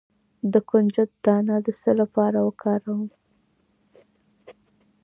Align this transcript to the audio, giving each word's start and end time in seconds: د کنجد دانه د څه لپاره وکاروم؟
د 0.51 0.53
کنجد 0.69 1.09
دانه 1.25 1.55
د 1.65 1.67
څه 1.81 1.91
لپاره 2.01 2.39
وکاروم؟ 2.47 3.03